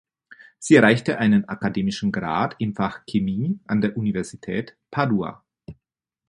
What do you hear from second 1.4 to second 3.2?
akademischen Grad im Fach